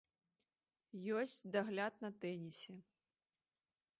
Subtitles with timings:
[1.19, 2.73] Ёсць дагляд на тэнісе.